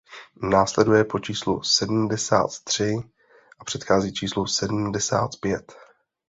Následuje 0.41 1.03
po 1.05 1.19
číslu 1.19 1.63
sedmdesát 1.63 2.59
tři 2.63 2.95
a 3.59 3.63
předchází 3.63 4.13
číslu 4.13 4.45
sedmdesát 4.47 5.29
pět. 5.41 5.73